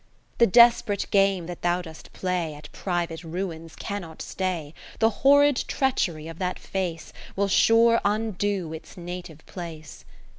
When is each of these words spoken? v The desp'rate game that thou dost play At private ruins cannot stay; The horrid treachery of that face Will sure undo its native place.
v 0.39 0.45
The 0.45 0.51
desp'rate 0.51 1.11
game 1.11 1.45
that 1.45 1.61
thou 1.61 1.83
dost 1.83 2.11
play 2.11 2.55
At 2.55 2.71
private 2.71 3.23
ruins 3.23 3.75
cannot 3.75 4.19
stay; 4.23 4.73
The 4.97 5.11
horrid 5.21 5.63
treachery 5.67 6.27
of 6.27 6.39
that 6.39 6.57
face 6.57 7.13
Will 7.35 7.47
sure 7.47 8.01
undo 8.03 8.73
its 8.73 8.97
native 8.97 9.45
place. 9.45 10.03